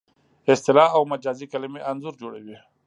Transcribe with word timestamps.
اصطلاح 0.53 0.89
او 0.97 1.01
مجازي 1.13 1.45
کلمې 1.53 1.79
انځور 1.89 2.13
جوړوي 2.21 2.57